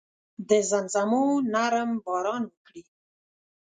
د 0.49 0.51
زمزمو 0.69 1.25
نرم 1.53 1.91
باران 2.05 2.43
وکړي 2.51 2.83